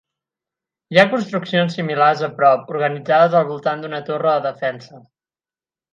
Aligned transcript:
Hi 0.95 0.99
ha 1.01 1.09
construccions 1.11 1.77
similars 1.81 2.25
a 2.29 2.31
prop, 2.41 2.65
organitzades 2.79 3.37
al 3.41 3.47
voltant 3.53 3.85
d'una 3.85 4.01
torre 4.09 4.37
de 4.39 4.45
defensa. 4.49 5.03